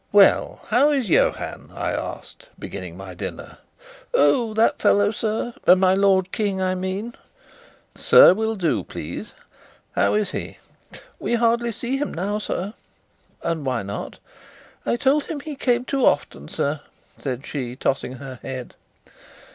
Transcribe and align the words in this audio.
"Well, 0.11 0.61
how 0.69 0.89
is 0.89 1.09
Johann?" 1.11 1.69
I 1.75 1.91
asked, 1.91 2.49
beginning 2.57 2.97
my 2.97 3.13
dinner. 3.13 3.59
"Oh, 4.15 4.51
that 4.55 4.81
fellow, 4.81 5.11
sir 5.11 5.53
my 5.67 5.93
lord 5.93 6.31
King, 6.31 6.59
I 6.59 6.73
mean!" 6.73 7.13
"'Sir' 7.93 8.33
will 8.33 8.55
do, 8.55 8.83
please. 8.83 9.35
How 9.91 10.15
is 10.15 10.31
he?" 10.31 10.57
"We 11.19 11.35
hardly 11.35 11.71
see 11.71 11.97
him 11.97 12.11
now, 12.15 12.39
sir." 12.39 12.73
"And 13.43 13.63
why 13.63 13.83
not?" 13.83 14.17
"I 14.87 14.95
told 14.95 15.25
him 15.25 15.39
he 15.39 15.55
came 15.55 15.85
too 15.85 16.03
often, 16.03 16.47
sir," 16.47 16.79
said 17.19 17.45
she, 17.45 17.75
tossing 17.75 18.13
her 18.13 18.39
head. 18.41 18.73